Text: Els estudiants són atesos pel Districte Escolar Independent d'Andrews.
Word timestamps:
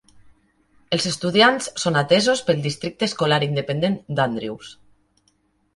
Els 0.97 1.05
estudiants 1.09 1.67
són 1.83 1.99
atesos 2.01 2.41
pel 2.49 2.65
Districte 2.67 3.09
Escolar 3.11 3.41
Independent 3.51 4.01
d'Andrews. 4.19 4.75